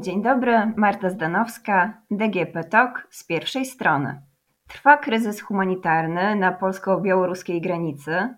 [0.00, 4.22] Dzień dobry, Marta Zdanowska, DGP TOK z pierwszej strony.
[4.68, 8.34] Trwa kryzys humanitarny na polsko-białoruskiej granicy.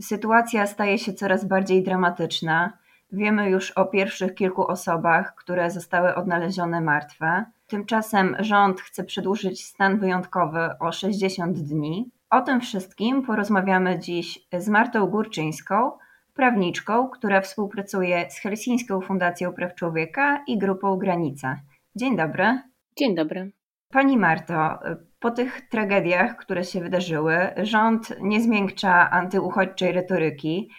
[0.00, 2.72] Sytuacja staje się coraz bardziej dramatyczna.
[3.12, 7.44] Wiemy już o pierwszych kilku osobach, które zostały odnalezione martwe.
[7.66, 12.10] Tymczasem rząd chce przedłużyć stan wyjątkowy o 60 dni.
[12.30, 15.92] O tym wszystkim porozmawiamy dziś z Martą Górczyńską,
[16.34, 21.60] prawniczką, która współpracuje z Helsińską Fundacją Praw Człowieka i Grupą Granica.
[21.96, 22.62] Dzień dobry.
[22.96, 23.50] Dzień dobry.
[23.92, 24.78] Pani Marto,
[25.20, 30.70] po tych tragediach, które się wydarzyły, rząd nie zmiękcza antyuchodźczej retoryki,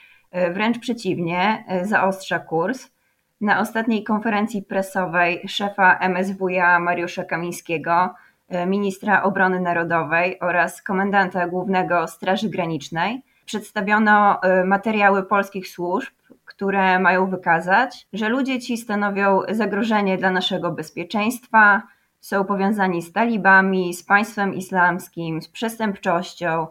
[0.53, 2.91] wręcz przeciwnie, zaostrza kurs.
[3.41, 8.16] Na ostatniej konferencji prasowej szefa MSWiA Mariusza Kamińskiego,
[8.67, 16.14] ministra obrony narodowej oraz komendanta głównego Straży Granicznej przedstawiono y, materiały polskich służb,
[16.45, 21.81] które mają wykazać, że ludzie ci stanowią zagrożenie dla naszego bezpieczeństwa,
[22.20, 26.67] są powiązani z talibami, z państwem islamskim, z przestępczością.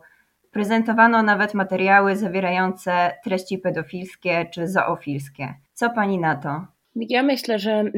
[0.51, 5.55] Prezentowano nawet materiały zawierające treści pedofilskie czy zoofilskie.
[5.73, 6.78] Co pani na to?
[6.97, 7.93] Ja myślę, że mm,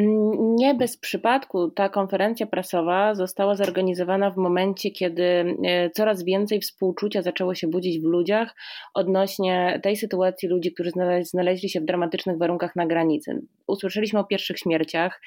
[0.56, 7.22] nie bez przypadku ta konferencja prasowa została zorganizowana w momencie, kiedy e, coraz więcej współczucia
[7.22, 8.54] zaczęło się budzić w ludziach
[8.94, 10.90] odnośnie tej sytuacji ludzi, którzy
[11.22, 13.40] znaleźli się w dramatycznych warunkach na granicy.
[13.66, 15.20] Usłyszeliśmy o pierwszych śmierciach,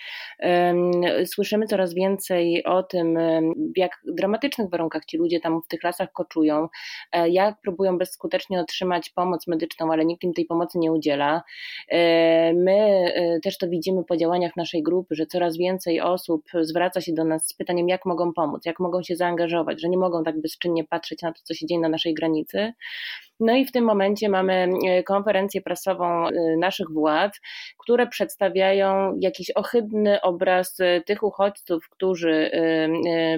[1.26, 3.18] słyszymy coraz więcej o tym,
[3.76, 6.68] w jak dramatycznych warunkach ci ludzie tam w tych lasach koczują,
[7.12, 11.44] e, jak próbują bezskutecznie otrzymać pomoc medyczną, ale nikt im tej pomocy nie udziela.
[11.90, 17.14] E, my też to widzimy po działaniach naszej grupy, że coraz więcej osób zwraca się
[17.14, 20.42] do nas z pytaniem, jak mogą pomóc, jak mogą się zaangażować, że nie mogą tak
[20.42, 22.74] bezczynnie patrzeć na to, co się dzieje na naszej granicy.
[23.40, 27.40] No i w tym momencie mamy e, konferencję prasową e, naszych władz,
[27.78, 32.52] które przedstawiają jakiś ohydny obraz e, tych uchodźców, którzy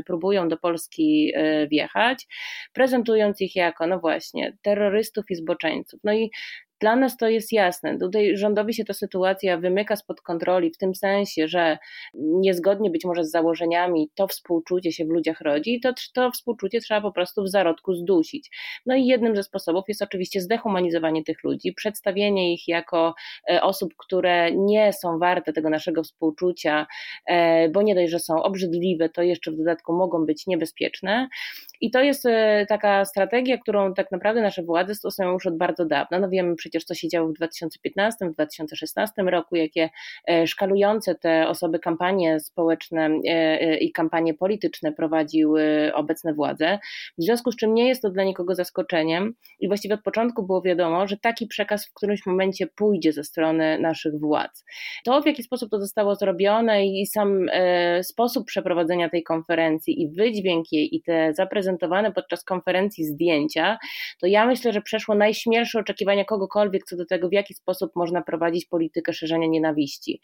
[0.05, 1.33] próbują do Polski
[1.71, 2.27] wjechać,
[2.73, 5.99] prezentując ich jako, no właśnie, terrorystów i zboczeńców.
[6.03, 6.31] No i
[6.79, 7.97] dla nas to jest jasne.
[7.97, 11.77] Tutaj rządowi się ta sytuacja wymyka spod kontroli w tym sensie, że
[12.13, 16.79] niezgodnie być może z założeniami to współczucie się w ludziach rodzi i to, to współczucie
[16.79, 18.49] trzeba po prostu w zarodku zdusić.
[18.85, 23.15] No i jednym ze sposobów jest oczywiście zdehumanizowanie tych ludzi, przedstawienie ich jako
[23.49, 26.87] e, osób, które nie są warte tego naszego współczucia,
[27.25, 31.27] e, bo nie dość, że są obrzydliwe, to jeszcze w dodatku mogą być niebezpieczne.
[31.85, 35.85] I to jest e, taka strategia, którą tak naprawdę nasze władze stosują już od bardzo
[35.85, 36.19] dawna.
[36.19, 39.89] No wiemy przecież, co się działo w 2015, w 2016 roku, jakie
[40.27, 46.79] e, szkalujące te osoby kampanie społeczne e, i kampanie polityczne prowadziły obecne władze.
[47.17, 50.61] W związku z czym nie jest to dla nikogo zaskoczeniem i właściwie od początku było
[50.61, 54.65] wiadomo, że taki przekaz w którymś momencie pójdzie ze strony naszych władz.
[55.05, 57.47] To, w jaki sposób to zostało zrobione i sam
[58.01, 61.74] sposób przeprowadzenia tej konferencji i wydźwięk jej i te zaprezentowane
[62.15, 63.77] podczas konferencji zdjęcia,
[64.19, 68.21] to ja myślę, że przeszło najśmielsze oczekiwania kogokolwiek co do tego, w jaki sposób można
[68.21, 70.21] prowadzić politykę szerzenia nienawiści.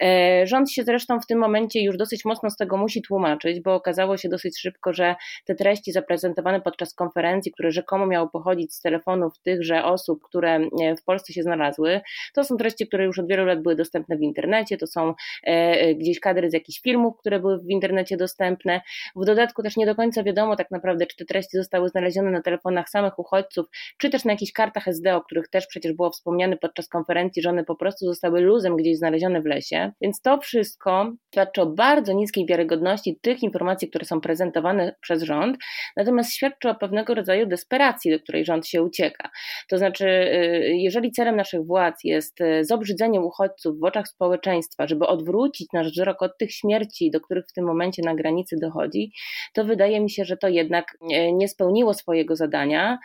[0.00, 3.74] E, rząd się zresztą w tym momencie już dosyć mocno z tego musi tłumaczyć, bo
[3.74, 8.80] okazało się dosyć szybko, że te treści zaprezentowane podczas konferencji, które rzekomo miały pochodzić z
[8.80, 12.00] telefonów tychże osób, które e, w Polsce się znalazły,
[12.34, 15.94] to są treści, które już od wielu lat były dostępne w internecie, to są e,
[15.94, 18.80] gdzieś kadry z jakichś filmów, które były w internecie dostępne.
[19.16, 22.30] W dodatku też nie do końca wiadomo tak naprawdę, naprawdę, czy te treści zostały znalezione
[22.30, 23.66] na telefonach samych uchodźców,
[23.98, 27.50] czy też na jakichś kartach SD, o których też przecież było wspomniane podczas konferencji, że
[27.50, 29.92] one po prostu zostały luzem gdzieś znalezione w lesie.
[30.00, 35.56] Więc to wszystko świadczy o bardzo niskiej wiarygodności tych informacji, które są prezentowane przez rząd,
[35.96, 39.30] natomiast świadczy o pewnego rodzaju desperacji, do której rząd się ucieka.
[39.68, 45.06] To znaczy, y, jeżeli celem naszych władz jest y, zobrzydzenie uchodźców w oczach społeczeństwa, żeby
[45.06, 49.12] odwrócić nasz wzrok od tych śmierci, do których w tym momencie na granicy dochodzi,
[49.54, 50.96] to wydaje mi się, że to jednak jednak
[51.32, 52.98] nie spełniło swojego zadania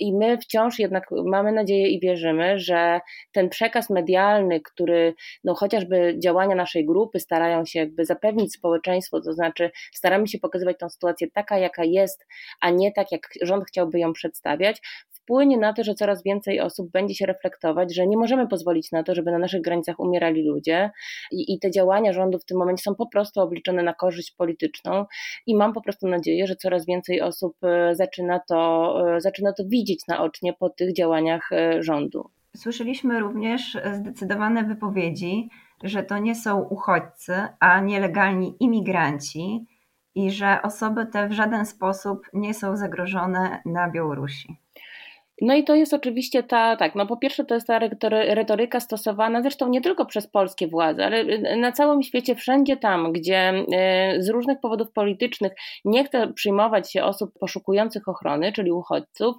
[0.00, 3.00] i my wciąż jednak mamy nadzieję i wierzymy, że
[3.32, 5.14] ten przekaz medialny, który
[5.44, 10.78] no chociażby działania naszej grupy starają się jakby zapewnić społeczeństwo, to znaczy staramy się pokazywać
[10.78, 12.26] tą sytuację taka, jaka jest,
[12.60, 14.80] a nie tak, jak rząd chciałby ją przedstawiać,
[15.22, 19.02] wpłynie na to, że coraz więcej osób będzie się reflektować, że nie możemy pozwolić na
[19.02, 20.90] to, żeby na naszych granicach umierali ludzie
[21.32, 25.06] i, i te działania rządu w tym momencie są po prostu obliczone na korzyść polityczną
[25.46, 29.62] i mam po prostu nadzieję, że coraz więcej osób e, zaczyna to, e, zaczyna to
[29.66, 32.30] widzieć naocznie po tych działaniach e, rządu.
[32.56, 35.48] Słyszeliśmy również zdecydowane wypowiedzi,
[35.82, 39.66] że to nie są uchodźcy, a nielegalni imigranci,
[40.14, 44.61] i że osoby te w żaden sposób nie są zagrożone na Białorusi.
[45.42, 47.78] No i to jest oczywiście ta, tak, no po pierwsze to jest ta
[48.34, 51.24] retoryka stosowana zresztą nie tylko przez polskie władze, ale
[51.56, 53.38] na całym świecie, wszędzie tam, gdzie
[53.72, 55.52] e, z różnych powodów politycznych
[55.84, 59.36] nie chce przyjmować się osób poszukujących ochrony, czyli uchodźców,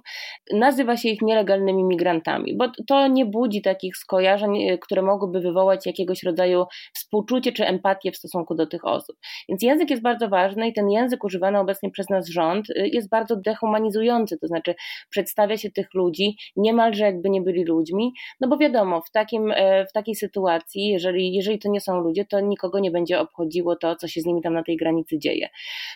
[0.52, 5.86] nazywa się ich nielegalnymi migrantami, bo to nie budzi takich skojarzeń, e, które mogłyby wywołać
[5.86, 6.64] jakiegoś rodzaju
[6.94, 9.16] współczucie czy empatię w stosunku do tych osób.
[9.48, 13.08] Więc język jest bardzo ważny i ten język używany obecnie przez nas rząd e, jest
[13.08, 14.74] bardzo dehumanizujący, to znaczy
[15.10, 19.86] przedstawia się tych ludzi, niemalże jakby nie byli ludźmi, no bo wiadomo, w, takim, e,
[19.86, 23.96] w takiej sytuacji, jeżeli, jeżeli to nie są ludzie, to nikogo nie będzie obchodziło to,
[23.96, 25.48] co się z nimi tam na tej granicy dzieje.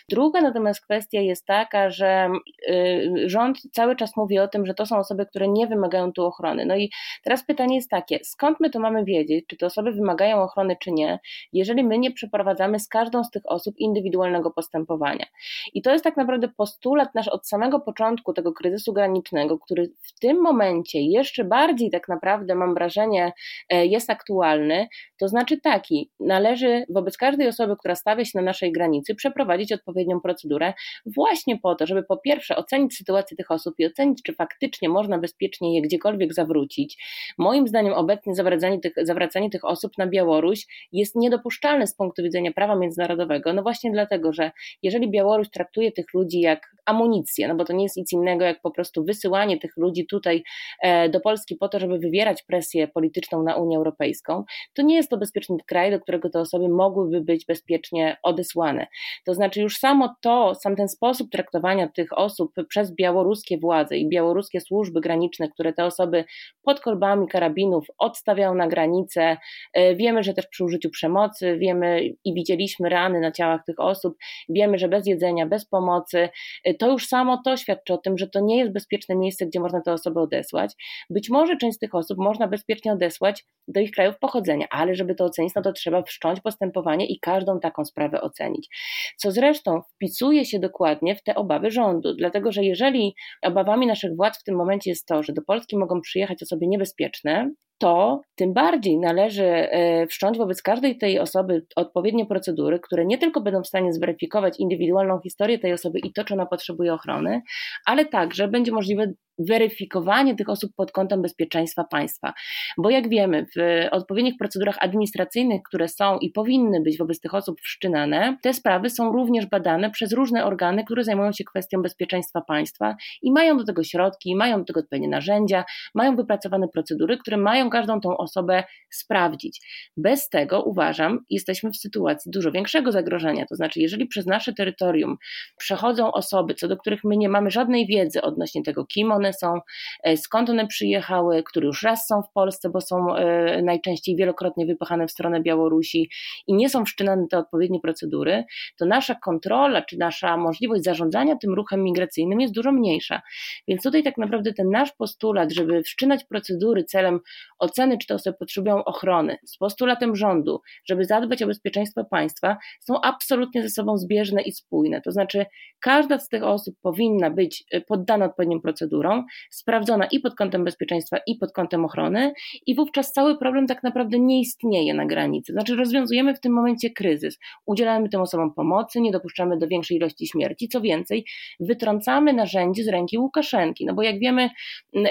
[0.09, 2.29] Druga natomiast kwestia jest taka, że
[2.69, 6.25] y, rząd cały czas mówi o tym, że to są osoby, które nie wymagają tu
[6.25, 6.65] ochrony.
[6.65, 6.91] No i
[7.23, 10.91] teraz pytanie jest takie, skąd my to mamy wiedzieć, czy te osoby wymagają ochrony, czy
[10.91, 11.19] nie,
[11.53, 15.25] jeżeli my nie przeprowadzamy z każdą z tych osób indywidualnego postępowania.
[15.73, 20.19] I to jest tak naprawdę postulat nasz od samego początku tego kryzysu granicznego, który w
[20.19, 23.31] tym momencie jeszcze bardziej tak naprawdę mam wrażenie
[23.69, 24.87] e, jest aktualny,
[25.19, 30.21] to znaczy taki, należy wobec każdej osoby, która stawia się na naszej granicy, przeprowadzić odpowiednią
[30.21, 30.73] procedurę
[31.05, 35.17] właśnie po to, żeby po pierwsze ocenić sytuację tych osób i ocenić, czy faktycznie można
[35.17, 37.03] bezpiecznie je gdziekolwiek zawrócić.
[37.37, 42.51] Moim zdaniem obecnie zawracanie tych, zawracanie tych osób na Białoruś jest niedopuszczalne z punktu widzenia
[42.51, 44.51] prawa międzynarodowego, no właśnie dlatego, że
[44.83, 48.61] jeżeli Białoruś traktuje tych ludzi jak amunicję, no bo to nie jest nic innego jak
[48.61, 50.43] po prostu wysyłanie tych ludzi tutaj
[50.81, 54.43] e, do Polski po to, żeby wywierać presję polityczną na Unię Europejską,
[54.73, 58.87] to nie jest to bezpieczny kraj, do którego te osoby mogłyby być bezpiecznie odesłane.
[59.25, 64.09] To znaczy już samo to, sam ten sposób traktowania tych osób przez białoruskie władze i
[64.09, 66.25] białoruskie służby graniczne, które te osoby
[66.63, 69.37] pod kolbami karabinów odstawiają na granicę,
[69.73, 74.17] e, wiemy, że też przy użyciu przemocy, wiemy i widzieliśmy rany na ciałach tych osób,
[74.49, 76.29] wiemy, że bez jedzenia, bez pomocy,
[76.63, 79.58] e, to już samo to świadczy o tym, że to nie jest bezpieczne miejsce, gdzie
[79.59, 80.73] można te osoby odesłać.
[81.09, 85.15] Być może część z tych osób można bezpiecznie odesłać do ich krajów pochodzenia, ale żeby
[85.15, 88.69] to ocenić, no to trzeba wszcząć postępowanie i każdą taką sprawę ocenić.
[89.17, 94.39] Co zresztą wpisuje się dokładnie w te obawy rządu, dlatego że jeżeli obawami naszych władz
[94.39, 98.97] w tym momencie jest to, że do Polski mogą przyjechać osoby niebezpieczne, to tym bardziej
[98.97, 103.93] należy e, wszcząć wobec każdej tej osoby odpowiednie procedury, które nie tylko będą w stanie
[103.93, 107.41] zweryfikować indywidualną historię tej osoby i to, czy ona potrzebuje ochrony,
[107.85, 112.33] ale także będzie możliwe weryfikowanie tych osób pod kątem bezpieczeństwa państwa.
[112.77, 117.61] Bo jak wiemy, w odpowiednich procedurach administracyjnych, które są i powinny być wobec tych osób
[117.61, 122.95] wszczynane, te sprawy są również badane przez różne organy, które zajmują się kwestią bezpieczeństwa państwa
[123.21, 125.63] i mają do tego środki, mają do tego odpowiednie narzędzia,
[125.95, 129.61] mają wypracowane procedury, które mają każdą tą osobę sprawdzić.
[129.97, 133.45] Bez tego uważam, jesteśmy w sytuacji dużo większego zagrożenia.
[133.45, 135.17] To znaczy, jeżeli przez nasze terytorium
[135.57, 139.59] przechodzą osoby, co do których my nie mamy żadnej wiedzy odnośnie tego, kim one są,
[140.03, 144.65] e, skąd one przyjechały, które już raz są w Polsce, bo są e, najczęściej wielokrotnie
[144.65, 146.09] wypychane w stronę Białorusi
[146.47, 148.43] i nie są wszczynane te odpowiednie procedury,
[148.77, 153.21] to nasza kontrola czy nasza możliwość zarządzania tym ruchem migracyjnym jest dużo mniejsza.
[153.67, 157.19] Więc tutaj tak naprawdę ten nasz postulat, żeby wszczynać procedury celem
[157.59, 163.01] oceny, czy te osoby potrzebują ochrony, z postulatem rządu, żeby zadbać o bezpieczeństwo państwa, są
[163.01, 165.01] absolutnie ze sobą zbieżne i spójne.
[165.01, 165.45] To znaczy,
[165.79, 171.17] każda z tych osób powinna być e, poddana odpowiednim procedurom, sprawdzona i pod kątem bezpieczeństwa,
[171.27, 172.33] i pod kątem ochrony,
[172.65, 175.53] i wówczas cały problem tak naprawdę nie istnieje na granicy.
[175.53, 180.27] Znaczy, rozwiązujemy w tym momencie kryzys, udzielamy tym osobom pomocy, nie dopuszczamy do większej ilości
[180.27, 181.25] śmierci, co więcej,
[181.59, 183.85] wytrącamy narzędzie z ręki Łukaszenki.
[183.85, 184.49] No bo jak wiemy,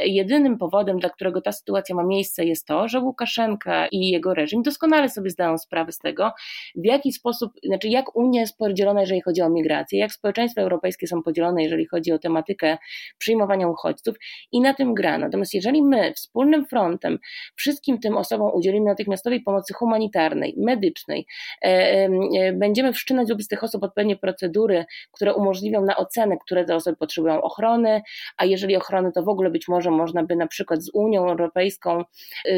[0.05, 4.63] jedynym powodem, dla którego ta sytuacja ma miejsce, jest to, że Łukaszenka i jego reżim
[4.63, 6.33] doskonale sobie zdają sprawę z tego,
[6.75, 11.07] w jaki sposób, znaczy jak Unia jest podzielona, jeżeli chodzi o migrację, jak społeczeństwa europejskie
[11.07, 12.79] są podzielone, jeżeli chodzi o tematykę
[13.19, 14.17] przyjmowania uchodźców
[14.53, 15.19] i na tym gra.
[15.19, 17.19] Natomiast jeżeli my wspólnym frontem
[17.57, 21.27] wszystkim tym osobom udzielimy natychmiastowej pomocy humanitarnej, medycznej,
[21.65, 26.75] e, e, będziemy wszczynać wobec tych osób odpowiednie procedury, które umożliwią na ocenę, które te
[26.75, 28.03] osoby potrzebują ochrony,
[28.37, 32.01] a jeżeli ochrony, to w ogóle być może można by na przykład z Unią Europejską
[32.01, 32.05] e,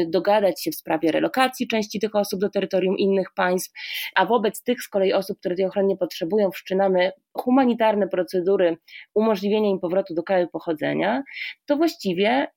[0.07, 3.71] dogadać się w sprawie relokacji części tych osób do terytorium innych państw,
[4.15, 8.77] a wobec tych z kolei osób, które tej ochrony potrzebują, wszczynamy humanitarne procedury
[9.13, 11.23] umożliwienia im powrotu do kraju pochodzenia,
[11.65, 12.47] to właściwie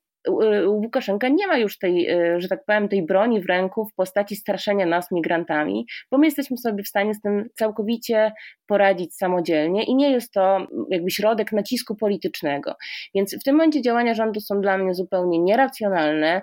[0.67, 4.87] Łukaszenka nie ma już tej, że tak powiem, tej broni w ręku w postaci straszenia
[4.87, 8.33] nas migrantami, bo my jesteśmy sobie w stanie z tym całkowicie
[8.67, 12.75] poradzić samodzielnie i nie jest to jakby środek nacisku politycznego.
[13.15, 16.43] Więc w tym momencie działania rządu są dla mnie zupełnie nieracjonalne.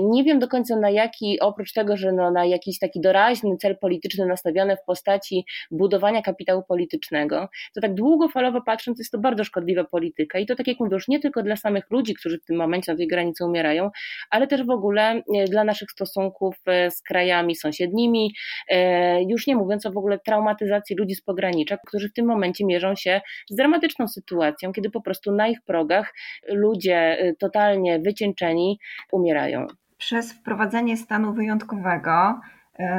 [0.00, 3.78] Nie wiem do końca na jaki, oprócz tego, że no na jakiś taki doraźny cel
[3.78, 9.84] polityczny nastawiony w postaci budowania kapitału politycznego, to tak długofalowo patrząc jest to bardzo szkodliwa
[9.84, 12.56] polityka i to tak jak mówię, już nie tylko dla samych ludzi, którzy w tym
[12.56, 13.90] momencie na tej granicy umierają,
[14.30, 18.34] ale też w ogóle e, dla naszych stosunków e, z krajami sąsiednimi,
[18.68, 22.66] e, już nie mówiąc o w ogóle traumatyzacji ludzi z pogranicza, którzy w tym momencie
[22.66, 26.14] mierzą się z dramatyczną sytuacją, kiedy po prostu na ich progach
[26.48, 28.78] ludzie totalnie wycieńczeni
[29.12, 29.66] umierają.
[29.98, 32.40] Przez wprowadzenie stanu wyjątkowego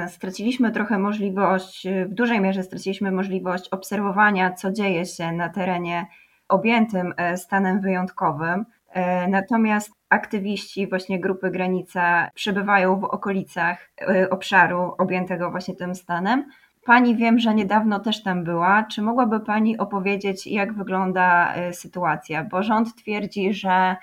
[0.07, 6.05] straciliśmy trochę możliwość, w dużej mierze straciliśmy możliwość obserwowania, co dzieje się na terenie
[6.49, 8.65] objętym stanem wyjątkowym.
[8.93, 16.45] E, natomiast aktywiści właśnie grupy Granica przebywają w okolicach e, obszaru objętego właśnie tym stanem.
[16.85, 18.83] Pani wiem, że niedawno też tam była.
[18.83, 22.43] Czy mogłaby Pani opowiedzieć, jak wygląda e, sytuacja?
[22.43, 23.95] Bo rząd twierdzi, że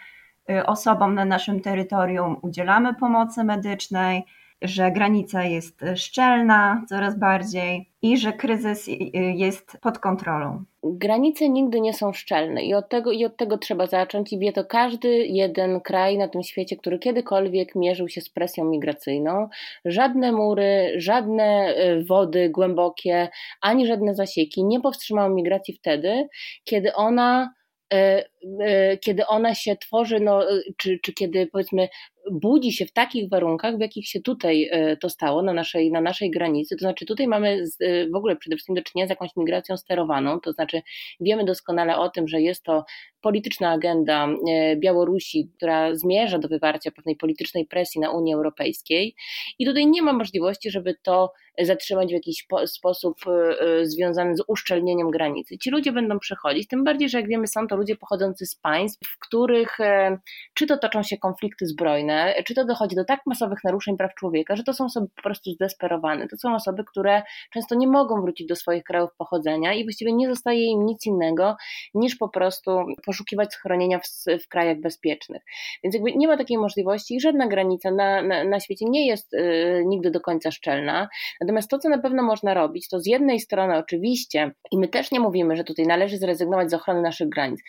[0.67, 4.25] osobom na naszym terytorium udzielamy pomocy medycznej,
[4.63, 8.87] że granica jest szczelna coraz bardziej i że kryzys
[9.35, 10.65] jest pod kontrolą.
[10.83, 14.53] Granice nigdy nie są szczelne i od, tego, i od tego trzeba zacząć i wie
[14.53, 19.49] to każdy jeden kraj na tym świecie, który kiedykolwiek mierzył się z presją migracyjną.
[19.85, 23.29] Żadne mury, żadne e, wody głębokie,
[23.61, 26.29] ani żadne zasieki nie powstrzymały migracji wtedy,
[26.65, 27.55] kiedy ona
[27.93, 28.25] e,
[29.01, 30.43] kiedy ona się tworzy, no,
[30.77, 31.89] czy, czy kiedy powiedzmy
[32.31, 36.01] budzi się w takich warunkach, w jakich się tutaj e, to stało, na naszej, na
[36.01, 36.77] naszej granicy.
[36.77, 40.41] To znaczy, tutaj mamy e, w ogóle przede wszystkim do czynienia z jakąś migracją sterowaną,
[40.41, 40.83] to znaczy
[41.21, 42.85] wiemy doskonale o tym, że jest to
[43.21, 49.15] polityczna agenda e, Białorusi, która zmierza do wywarcia pewnej politycznej presji na Unii Europejskiej
[49.59, 51.33] i tutaj nie ma możliwości, żeby to
[51.63, 53.21] zatrzymać w jakiś sposób
[53.83, 55.59] związany z uszczelnieniem granicy.
[55.59, 59.09] Ci ludzie będą przechodzić, tym bardziej, że jak wiemy, są to ludzie pochodzący z państw,
[59.09, 59.79] w których
[60.55, 64.57] czy to toczą się konflikty zbrojne, czy to dochodzi do tak masowych naruszeń praw człowieka,
[64.57, 66.29] że to są osoby po prostu zdesperowane.
[66.29, 67.23] To są osoby, które
[67.53, 71.57] często nie mogą wrócić do swoich krajów pochodzenia i właściwie nie zostaje im nic innego
[71.95, 72.71] niż po prostu
[73.07, 75.43] poszukiwać schronienia w, w krajach bezpiecznych.
[75.85, 79.35] Więc jakby nie ma takiej możliwości i żadna granica na, na, na świecie nie jest
[79.35, 81.09] y, nigdy do końca szczelna.
[81.41, 85.11] Natomiast to, co na pewno można robić, to z jednej strony oczywiście, i my też
[85.11, 87.61] nie mówimy, że tutaj należy zrezygnować z ochrony naszych granic.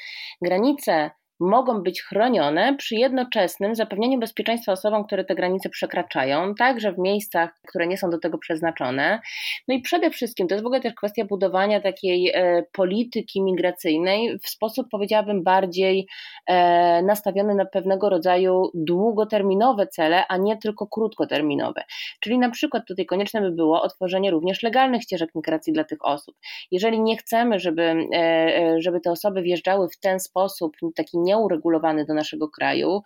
[0.42, 6.98] Granice mogą być chronione przy jednoczesnym zapewnieniu bezpieczeństwa osobom, które te granice przekraczają, także w
[6.98, 9.20] miejscach, które nie są do tego przeznaczone.
[9.68, 14.40] No i przede wszystkim to jest w ogóle też kwestia budowania takiej e, polityki migracyjnej
[14.40, 16.08] w sposób, powiedziałabym, bardziej
[16.48, 21.84] e, nastawiony na pewnego rodzaju długoterminowe cele, a nie tylko krótkoterminowe.
[22.20, 26.36] Czyli na przykład tutaj konieczne by było otworzenie również legalnych ścieżek migracji dla tych osób.
[26.72, 32.06] Jeżeli nie chcemy, żeby, e, żeby te osoby wjeżdżały w ten sposób, taki nie nieuregulowany
[32.06, 33.02] do naszego kraju,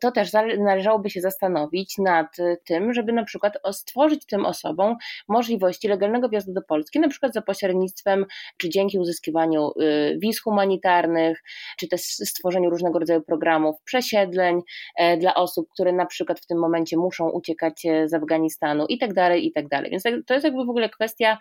[0.00, 4.96] to też należałoby się zastanowić nad tym, żeby na przykład stworzyć tym osobom
[5.28, 11.42] możliwości legalnego wjazdu do Polski, na przykład za pośrednictwem, czy dzięki uzyskiwaniu y, wiz humanitarnych,
[11.78, 14.60] czy też stworzeniu różnego rodzaju programów przesiedleń
[14.96, 18.98] e, dla osób, które na przykład w tym momencie muszą uciekać e, z Afganistanu i
[18.98, 19.90] tak dalej, i tak dalej.
[19.90, 21.38] Więc to jest jakby w ogóle kwestia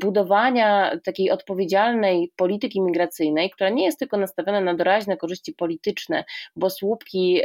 [0.00, 6.24] budowania takiej odpowiedzialnej polityki migracyjnej, która nie jest tylko nastawiona na doraźne korzyści polityczne, polityczne,
[6.56, 7.40] bo słupki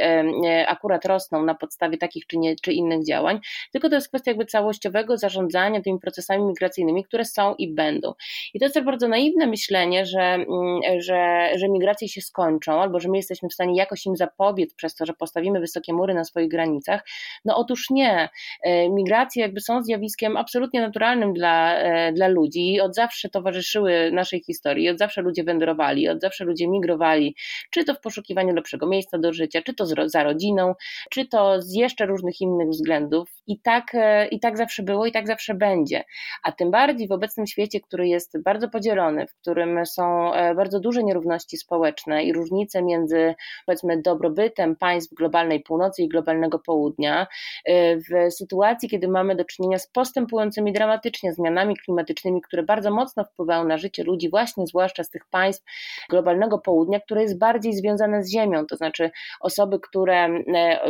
[0.66, 3.40] akurat rosną na podstawie takich czy, nie, czy innych działań,
[3.72, 8.12] tylko to jest kwestia jakby całościowego zarządzania tymi procesami migracyjnymi, które są i będą.
[8.54, 13.08] I to jest bardzo naiwne myślenie, że, mm, że, że migracje się skończą, albo że
[13.08, 16.48] my jesteśmy w stanie jakoś im zapobiec przez to, że postawimy wysokie mury na swoich
[16.48, 17.06] granicach.
[17.44, 18.28] No otóż nie.
[18.62, 22.80] E, migracje jakby są zjawiskiem absolutnie naturalnym dla, e, dla ludzi.
[22.80, 27.36] Od zawsze towarzyszyły naszej historii, od zawsze ludzie wędrowali, od zawsze ludzie migrowali,
[27.70, 30.74] czy to w poszukiwaniu poszukiwaniu lepszego miejsca do życia, czy to za rodziną,
[31.10, 33.28] czy to z jeszcze różnych innych względów.
[33.46, 36.04] I tak, e, I tak zawsze było i tak zawsze będzie.
[36.42, 40.80] A tym bardziej w obecnym świecie, który jest bardzo podzielony, w którym są e, bardzo
[40.80, 43.34] duże nierówności społeczne i różnice między
[43.66, 47.26] powiedzmy dobrobytem państw globalnej północy i globalnego południa,
[47.64, 53.24] e, w sytuacji, kiedy mamy do czynienia z postępującymi dramatycznie zmianami klimatycznymi, które bardzo mocno
[53.24, 55.64] wpływają na życie ludzi, właśnie zwłaszcza z tych państw
[56.10, 60.28] globalnego południa, które jest bardziej związane związane z ziemią, to znaczy osoby, które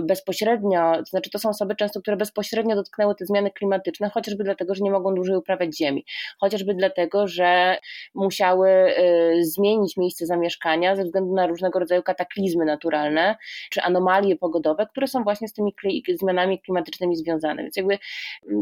[0.02, 4.75] bezpośrednio, to znaczy to są osoby często, które bezpośrednio dotknęły te zmiany klimatyczne, chociażby dlatego,
[4.75, 6.04] że nie mogą dłużej uprawiać ziemi,
[6.40, 7.78] chociażby dlatego, że
[8.14, 8.71] musiały
[9.40, 13.37] zmienić miejsce zamieszkania ze względu na różnego rodzaju kataklizmy naturalne
[13.71, 15.75] czy anomalie pogodowe, które są właśnie z tymi
[16.21, 17.62] zmianami klimatycznymi związane.
[17.62, 17.99] Więc jakby,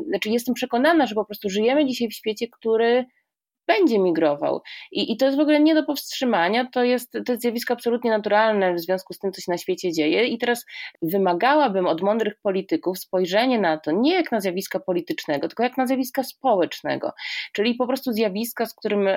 [0.09, 3.04] znaczy jestem przekonana, że po prostu żyjemy dzisiaj w świecie, który
[3.66, 4.62] będzie migrował.
[4.92, 8.11] I, I to jest w ogóle nie do powstrzymania, to jest, to jest zjawisko absolutnie
[8.11, 10.26] naturalne w związku z tym, co się na świecie dzieje.
[10.26, 10.64] I teraz
[11.02, 15.87] wymagałabym od mądrych polityków spojrzenie na to nie jak na zjawiska politycznego, tylko jak na
[15.87, 17.12] zjawiska społecznego,
[17.52, 19.09] czyli po prostu zjawiska, z którym,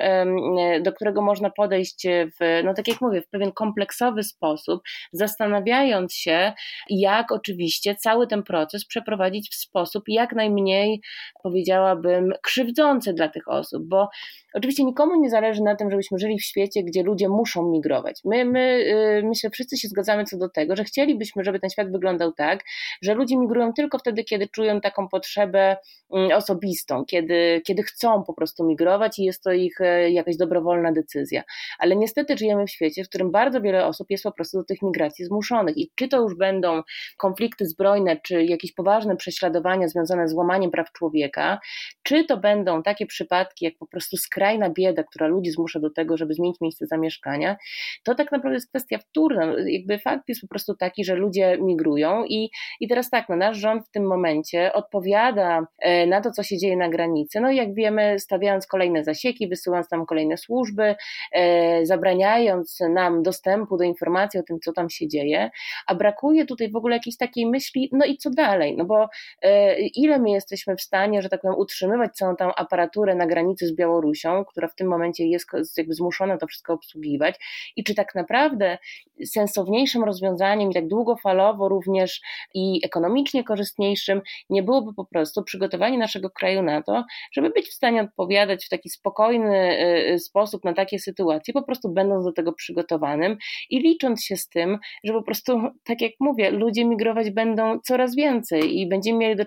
[0.82, 4.80] do którego można podejść w, no tak jak mówię, w pewien kompleksowy sposób,
[5.12, 6.52] zastanawiając się,
[6.90, 11.00] jak oczywiście cały ten proces przeprowadzić w sposób jak najmniej,
[11.42, 14.08] powiedziałabym, krzywdzący dla tych osób, bo
[14.54, 18.20] Oczywiście nikomu nie zależy na tym, żebyśmy żyli w świecie, gdzie ludzie muszą migrować.
[18.24, 21.92] My, my y, myślę, wszyscy się zgadzamy co do tego, że chcielibyśmy, żeby ten świat
[21.92, 22.64] wyglądał tak,
[23.02, 25.76] że ludzie migrują tylko wtedy, kiedy czują taką potrzebę
[26.14, 30.92] mm, osobistą, kiedy, kiedy chcą po prostu migrować i jest to ich e, jakaś dobrowolna
[30.92, 31.42] decyzja.
[31.78, 34.82] Ale niestety żyjemy w świecie, w którym bardzo wiele osób jest po prostu do tych
[34.82, 35.76] migracji zmuszonych.
[35.76, 36.82] I czy to już będą
[37.16, 41.58] konflikty zbrojne, czy jakieś poważne prześladowania związane z łamaniem praw człowieka,
[42.02, 46.16] czy to będą takie przypadki, jak po prostu skrajna bieda, która ludzi zmusza do tego,
[46.16, 47.56] żeby zmienić miejsce zamieszkania,
[48.04, 49.54] to tak naprawdę jest kwestia wtórna.
[49.66, 53.56] Jakby fakt jest po prostu taki, że ludzie migrują i, i teraz tak, no nasz
[53.56, 57.40] rząd w tym momencie odpowiada e, na to, co się dzieje na granicy.
[57.40, 60.94] No jak wiemy, stawiając kolejne zasieki, wysyłając tam kolejne służby,
[61.32, 65.50] e, zabraniając nam dostępu do informacji o tym, co tam się dzieje,
[65.86, 69.08] a brakuje tutaj w ogóle jakiejś takiej myśli, no i co dalej, no bo
[69.42, 73.66] e, ile my jesteśmy w stanie, że tak powiem, utrzymywać całą tą aparaturę na granicy
[73.66, 75.46] z Białorusią, która w tym momencie jest
[75.76, 77.36] jakby zmuszona to wszystko obsługiwać.
[77.76, 78.78] I czy tak naprawdę
[79.26, 82.20] sensowniejszym rozwiązaniem i tak długofalowo również
[82.54, 87.74] i ekonomicznie korzystniejszym nie byłoby po prostu przygotowanie naszego kraju na to, żeby być w
[87.74, 89.78] stanie odpowiadać w taki spokojny
[90.14, 93.36] y, sposób na takie sytuacje, po prostu będąc do tego przygotowanym
[93.70, 98.16] i licząc się z tym, że po prostu, tak jak mówię, ludzie migrować będą coraz
[98.16, 99.44] więcej i będziemy mieli do,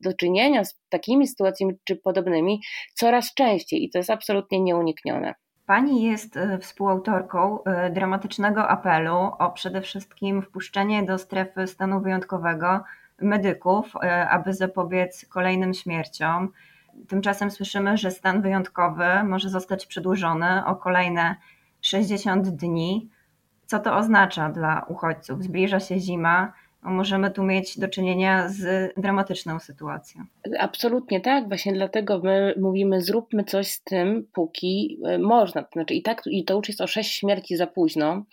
[0.00, 2.60] do czynienia z takimi sytuacjami czy podobnymi
[2.94, 3.84] coraz częściej.
[3.84, 5.34] I to jest absolutnie nieuniknione.
[5.66, 12.84] Pani jest e, współautorką e, dramatycznego apelu o przede wszystkim wpuszczenie do strefy stanu wyjątkowego
[13.20, 16.48] medyków, e, aby zapobiec kolejnym śmierciom.
[17.08, 21.36] Tymczasem słyszymy, że stan wyjątkowy może zostać przedłużony o kolejne
[21.80, 23.10] 60 dni.
[23.66, 25.42] Co to oznacza dla uchodźców?
[25.42, 26.52] Zbliża się zima,
[26.84, 30.24] możemy tu mieć do czynienia z dramatyczną sytuacją.
[30.58, 35.64] Absolutnie tak, właśnie dlatego my mówimy, zróbmy coś z tym, póki e, można.
[35.72, 38.24] Znaczy, i tak, i to już jest o sześć śmierci za późno.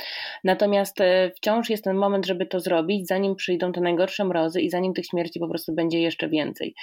[0.44, 4.70] Natomiast e, wciąż jest ten moment, żeby to zrobić, zanim przyjdą te najgorsze mrozy i
[4.70, 6.76] zanim tych śmierci po prostu będzie jeszcze więcej.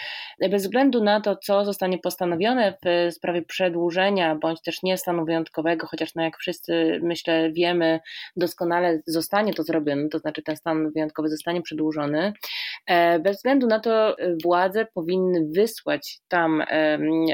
[0.50, 5.86] Bez względu na to, co zostanie postanowione w sprawie przedłużenia bądź też nie stanu wyjątkowego,
[5.86, 8.00] chociaż no jak wszyscy myślę wiemy,
[8.36, 12.32] doskonale zostanie to zrobione, to znaczy ten stan wyjątkowy zostanie przedłużony.
[12.86, 16.62] E, bez względu na to władze powinny wysłać tam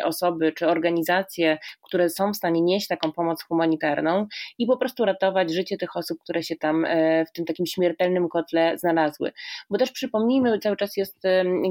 [0.05, 4.27] osoby czy organizacje, które są w stanie nieść taką pomoc humanitarną
[4.59, 8.29] i po prostu ratować życie tych osób, które się tam e, w tym takim śmiertelnym
[8.29, 9.33] kotle znalazły.
[9.71, 11.23] Bo też przypomnijmy, cały czas jest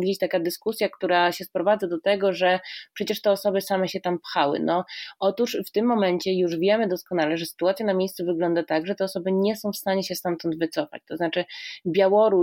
[0.01, 2.59] gdzieś taka dyskusja, która się sprowadza do tego, że
[2.93, 4.59] przecież te osoby same się tam pchały.
[4.59, 4.85] No,
[5.19, 9.03] otóż w tym momencie już wiemy doskonale, że sytuacja na miejscu wygląda tak, że te
[9.03, 11.01] osoby nie są w stanie się stamtąd wycofać.
[11.07, 11.45] To znaczy
[11.87, 12.42] Białoruś,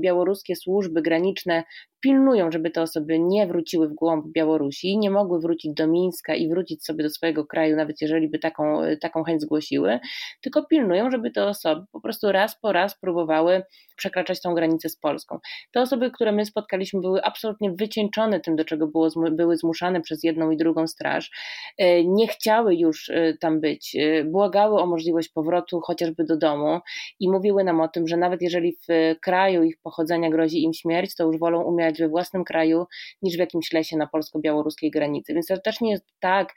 [0.00, 1.64] białoruskie służby graniczne
[2.02, 6.48] pilnują, żeby te osoby nie wróciły w głąb Białorusi, nie mogły wrócić do Mińska i
[6.48, 10.00] wrócić sobie do swojego kraju, nawet jeżeli by taką, taką chęć zgłosiły,
[10.40, 13.62] tylko pilnują, żeby te osoby po prostu raz po raz próbowały
[13.96, 15.38] przekraczać tą granicę z Polską.
[15.72, 20.24] Te osoby, które my spotkaliśmy, były absolutnie wycieńczone tym, do czego było, były zmuszane przez
[20.24, 21.30] jedną i drugą straż.
[21.78, 26.80] E, nie chciały już e, tam być, e, błagały o możliwość powrotu chociażby do domu
[27.20, 31.14] i mówiły nam o tym, że nawet jeżeli w kraju ich pochodzenia grozi im śmierć,
[31.16, 32.86] to już wolą umierać we własnym kraju
[33.22, 35.34] niż w jakimś lesie na polsko-białoruskiej granicy.
[35.34, 36.54] Więc to też nie jest tak,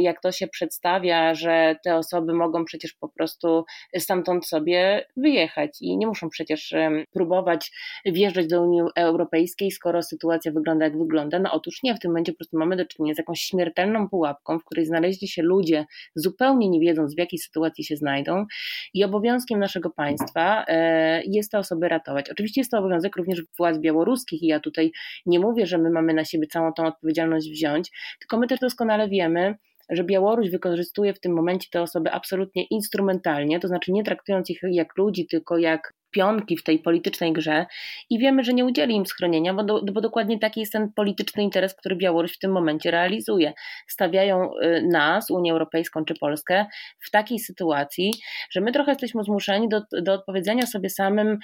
[0.00, 3.64] jak to się przedstawia, że te osoby mogą przecież po prostu
[3.98, 6.74] stamtąd sobie wyjechać i nie muszą przecież
[7.12, 7.70] próbować
[8.06, 11.38] wjeżdżać do Unii Europejskiej, skoro sytuacja wygląda jak wygląda.
[11.38, 14.58] No otóż nie, w tym momencie po prostu mamy do czynienia z jakąś śmiertelną pułapką,
[14.58, 18.46] w której znaleźli się ludzie zupełnie nie wiedząc w jakiej sytuacji się znajdą
[18.94, 22.30] i obowiązkiem naszego państwa e, jest te osoby ratować.
[22.30, 24.92] Oczywiście jest to obowiązek również władz białoruskich i ja tutaj
[25.26, 29.08] nie mówię, że my mamy na siebie całą tą odpowiedzialność wziąć, tylko my też doskonale
[29.08, 29.54] wiemy,
[29.90, 34.60] że Białoruś wykorzystuje w tym momencie te osoby absolutnie instrumentalnie, to znaczy nie traktując ich
[34.70, 37.66] jak ludzi, tylko jak pionki w tej politycznej grze
[38.10, 41.42] i wiemy, że nie udzieli im schronienia, bo, do, bo dokładnie taki jest ten polityczny
[41.42, 43.52] interes, który Białoruś w tym momencie realizuje.
[43.86, 46.66] Stawiają y, nas, Unię Europejską czy Polskę,
[47.00, 48.12] w takiej sytuacji,
[48.50, 51.38] że my trochę jesteśmy zmuszeni do, do odpowiedzenia sobie samym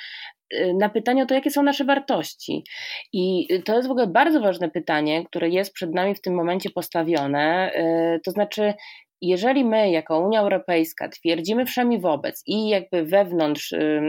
[0.55, 2.65] y, na pytanie o to, jakie są nasze wartości.
[3.13, 6.71] I to jest w ogóle bardzo ważne pytanie, które jest przed nami w tym momencie
[6.71, 7.73] postawione.
[7.75, 8.75] Y, to znaczy,
[9.21, 14.03] jeżeli my, jako Unia Europejska, twierdzimy wszemi wobec i jakby wewnątrz y,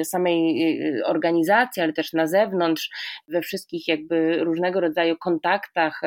[0.00, 0.62] y, samej
[0.98, 2.90] y, organizacji, ale też na zewnątrz,
[3.28, 6.00] we wszystkich jakby różnego rodzaju kontaktach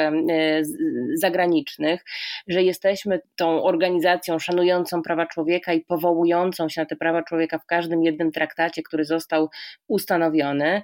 [1.14, 2.06] zagranicznych,
[2.48, 7.66] że jesteśmy tą organizacją szanującą prawa człowieka i powołującą się na te prawa człowieka w
[7.66, 9.50] każdym jednym traktacie, który został
[9.88, 10.82] ustanowiony,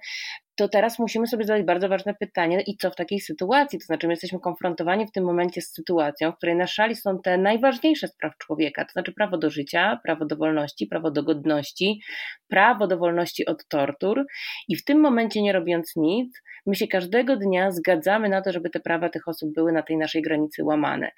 [0.56, 3.80] to teraz musimy sobie zadać bardzo ważne pytanie, i co w takiej sytuacji?
[3.80, 7.20] To znaczy, my jesteśmy konfrontowani w tym momencie z sytuacją, w której na szali są
[7.22, 12.02] te najważniejsze spraw człowieka, to znaczy prawo do życia, prawo do wolności, prawo do godności,
[12.48, 14.26] prawo do wolności od tortur,
[14.68, 18.70] i w tym momencie, nie robiąc nic, my się każdego dnia zgadzamy na to, żeby
[18.70, 21.12] te prawa tych osób były na tej naszej granicy łamane.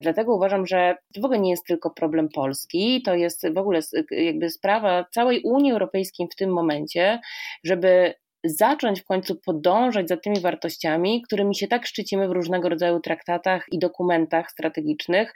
[0.00, 3.80] Dlatego uważam, że to w ogóle nie jest tylko problem Polski, to jest w ogóle
[4.10, 7.20] jakby sprawa całej Unii Europejskiej w tym momencie,
[7.64, 13.00] żeby zacząć w końcu podążać za tymi wartościami, którymi się tak szczycimy w różnego rodzaju
[13.00, 15.34] traktatach i dokumentach strategicznych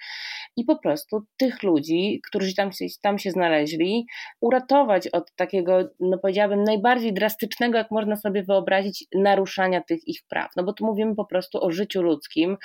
[0.57, 4.07] i po prostu tych ludzi, którzy tam się, tam się znaleźli,
[4.41, 10.51] uratować od takiego, no powiedziałabym, najbardziej drastycznego, jak można sobie wyobrazić, naruszania tych ich praw.
[10.57, 12.57] No bo tu mówimy po prostu o życiu ludzkim,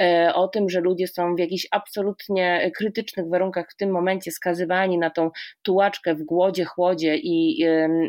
[0.00, 4.98] e, o tym, że ludzie są w jakichś absolutnie krytycznych warunkach w tym momencie skazywani
[4.98, 5.30] na tą
[5.62, 7.60] tułaczkę w głodzie, chłodzie i,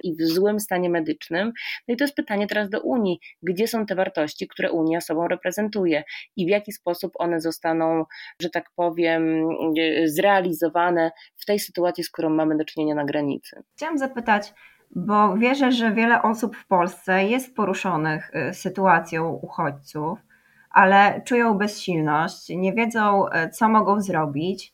[0.04, 1.52] i w złym stanie medycznym.
[1.88, 5.28] No i to jest pytanie teraz do Unii, gdzie są te wartości, które Unia sobą
[5.28, 6.04] reprezentuje
[6.36, 8.06] i w jaki sposób one zostaną,
[8.42, 9.48] że tak powiem,
[10.06, 13.64] zrealizowane w tej sytuacji, z którą mamy do czynienia na granicy.
[13.76, 14.54] Chciałam zapytać,
[14.96, 20.20] bo wierzę, że wiele osób w Polsce jest poruszonych y, sytuacją uchodźców,
[20.70, 24.74] ale czują bezsilność, nie wiedzą, y, co mogą zrobić.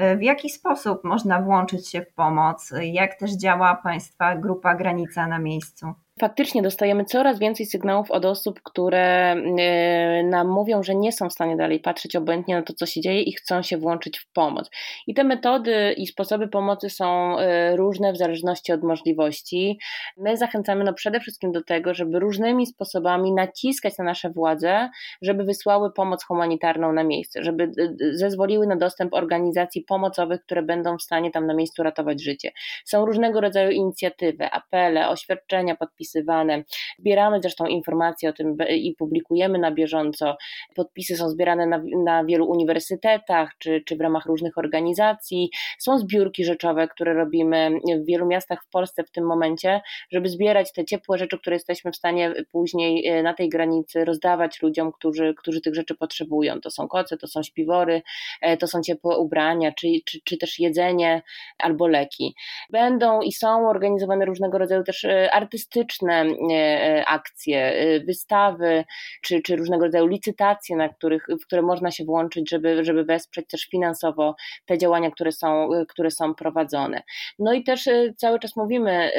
[0.00, 2.72] Y, w jaki sposób można włączyć się w pomoc?
[2.82, 5.94] Jak też działa Państwa grupa Granica na miejscu?
[6.20, 11.32] Faktycznie dostajemy coraz więcej sygnałów od osób, które e, nam mówią, że nie są w
[11.32, 14.70] stanie dalej patrzeć obojętnie na to, co się dzieje i chcą się włączyć w pomoc.
[15.06, 19.78] I te metody i sposoby pomocy są e, różne w zależności od możliwości.
[20.16, 24.90] My zachęcamy no przede wszystkim do tego, żeby różnymi sposobami naciskać na nasze władze,
[25.22, 27.70] żeby wysłały pomoc humanitarną na miejsce, żeby
[28.12, 32.52] zezwoliły na dostęp organizacji pomocowych, które będą w stanie tam na miejscu ratować życie.
[32.84, 36.64] Są różnego rodzaju inicjatywy, apele, oświadczenia, podpisy podpisywane.
[36.98, 40.36] Zbieramy zresztą informacje o tym i publikujemy na bieżąco.
[40.74, 45.50] Podpisy są zbierane na, na wielu uniwersytetach czy, czy w ramach różnych organizacji.
[45.78, 47.70] Są zbiórki rzeczowe, które robimy
[48.02, 51.92] w wielu miastach w Polsce w tym momencie, żeby zbierać te ciepłe rzeczy, które jesteśmy
[51.92, 56.60] w stanie później e, na tej granicy rozdawać ludziom, którzy, którzy tych rzeczy potrzebują.
[56.60, 58.02] To są koce, to są śpiwory,
[58.40, 61.22] e, to są ciepłe ubrania, czy, czy, czy też jedzenie
[61.58, 62.34] albo leki.
[62.70, 66.14] Będą i są organizowane różnego rodzaju też e, artystyczne E,
[66.54, 68.84] e, akcje, e, wystawy,
[69.22, 73.46] czy, czy różnego rodzaju licytacje, na których, w które można się włączyć, żeby, żeby wesprzeć
[73.46, 77.02] też finansowo te działania, które są, które są prowadzone.
[77.38, 79.10] No i też cały czas mówimy,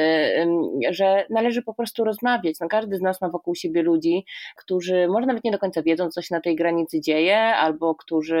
[0.90, 2.56] że należy po prostu rozmawiać.
[2.60, 4.24] No każdy z nas ma wokół siebie ludzi,
[4.56, 8.40] którzy może nawet nie do końca wiedzą, co się na tej granicy dzieje, albo którzy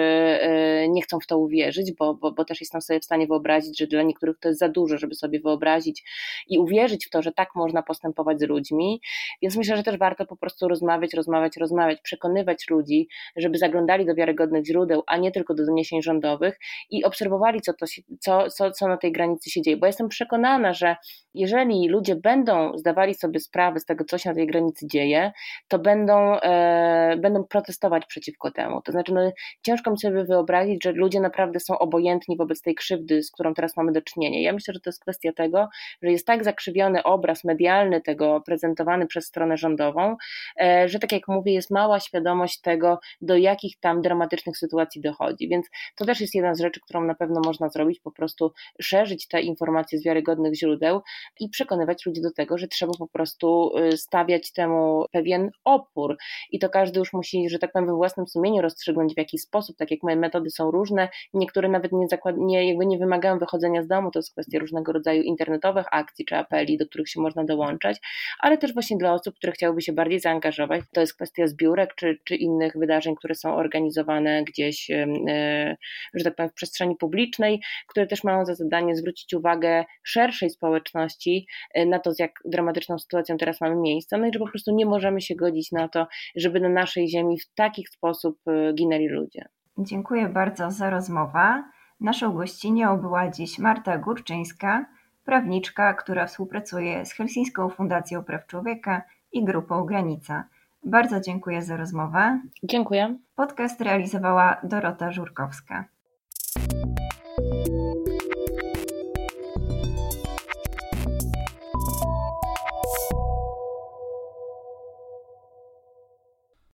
[0.88, 3.86] nie chcą w to uwierzyć, bo, bo, bo też jestem sobie w stanie wyobrazić, że
[3.86, 6.04] dla niektórych to jest za dużo, żeby sobie wyobrazić
[6.48, 9.00] i uwierzyć w to, że tak można postępować z ludźmi,
[9.42, 14.14] więc myślę, że też warto po prostu rozmawiać, rozmawiać, rozmawiać, przekonywać ludzi, żeby zaglądali do
[14.14, 16.58] wiarygodnych źródeł, a nie tylko do doniesień rządowych
[16.90, 19.76] i obserwowali, co, to się, co, co, co na tej granicy się dzieje.
[19.76, 20.96] Bo jestem przekonana, że
[21.34, 25.32] jeżeli ludzie będą zdawali sobie sprawę z tego, co się na tej granicy dzieje,
[25.68, 28.82] to będą, e, będą protestować przeciwko temu.
[28.82, 33.22] To znaczy, no, ciężko mi sobie wyobrazić, że ludzie naprawdę są obojętni wobec tej krzywdy,
[33.22, 34.40] z którą teraz mamy do czynienia.
[34.40, 35.68] Ja myślę, że to jest kwestia tego,
[36.02, 40.16] że jest tak zakrzywiony obraz medialny tego, tego prezentowany przez stronę rządową,
[40.60, 45.48] e, że tak jak mówię, jest mała świadomość tego, do jakich tam dramatycznych sytuacji dochodzi.
[45.48, 49.28] Więc to też jest jedna z rzeczy, którą na pewno można zrobić, po prostu szerzyć
[49.28, 51.02] te informacje z wiarygodnych źródeł,
[51.40, 56.16] i przekonywać ludzi do tego, że trzeba po prostu y, stawiać temu pewien opór.
[56.50, 59.76] I to każdy już musi, że tak powiem, we własnym sumieniu rozstrzygnąć w jaki sposób,
[59.76, 63.82] tak jak moje metody są różne, niektóre nawet nie, zakład, nie, jakby nie wymagają wychodzenia
[63.82, 67.44] z domu, to jest kwestia różnego rodzaju internetowych akcji czy apeli, do których się można
[67.44, 68.00] dołączać,
[68.38, 72.18] ale też właśnie dla osób, które chciałyby się bardziej zaangażować, to jest kwestia zbiórek czy,
[72.24, 75.76] czy innych wydarzeń, które są organizowane gdzieś, y,
[76.14, 81.46] że tak powiem, w przestrzeni publicznej, które też mają za zadanie zwrócić uwagę szerszej społeczności
[81.78, 84.74] y, na to, z jak dramatyczną sytuacją teraz mamy miejsce, no i że po prostu
[84.74, 89.08] nie możemy się godzić na to, żeby na naszej ziemi w taki sposób y, ginęli
[89.08, 89.44] ludzie.
[89.78, 91.64] Dziękuję bardzo za rozmowę.
[92.00, 94.86] Naszą gościnią była dziś Marta Górczyńska,
[95.26, 100.44] prawniczka, która współpracuje z Helsińską Fundacją Praw Człowieka i Grupą Granica.
[100.84, 102.40] Bardzo dziękuję za rozmowę.
[102.62, 103.16] Dziękuję.
[103.36, 105.84] Podcast realizowała Dorota Żurkowska.